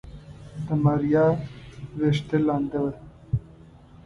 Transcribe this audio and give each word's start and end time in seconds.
د 0.65 0.67
ماريا 0.83 1.25
ويښته 1.97 2.37
لنده 2.47 2.79
وه. 2.83 2.93